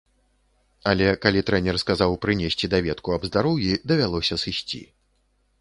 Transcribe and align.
Але 0.91 1.09
калі 1.25 1.43
трэнер 1.49 1.77
сказаў 1.83 2.17
прынесці 2.27 2.71
даведку 2.75 3.15
аб 3.19 3.29
здароўі, 3.31 3.71
давялося 3.93 4.35
сысці. 4.47 4.85